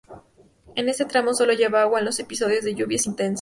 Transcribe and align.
En 0.73 0.89
este 0.89 1.05
tramo 1.05 1.35
sólo 1.35 1.53
lleva 1.53 1.83
agua 1.83 1.99
en 1.99 2.05
los 2.05 2.17
episodios 2.19 2.63
de 2.65 2.73
lluvias 2.73 3.05
intensas. 3.05 3.29